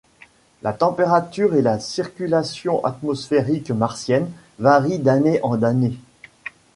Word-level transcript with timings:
La 0.63 0.73
température 0.73 1.53
et 1.53 1.61
la 1.61 1.79
circulation 1.79 2.83
atmosphérique 2.83 3.69
martiennes 3.69 4.31
varient 4.57 4.97
d'année 4.97 5.39
en 5.43 5.61
année. 5.61 5.95